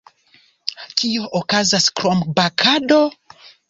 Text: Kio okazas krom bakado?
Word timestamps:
Kio 1.01 1.29
okazas 1.43 1.89
krom 2.01 2.27
bakado? 2.43 3.03